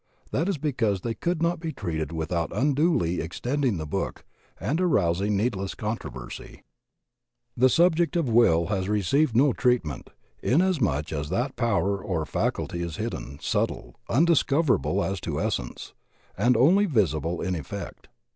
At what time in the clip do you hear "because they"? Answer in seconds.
0.57-1.13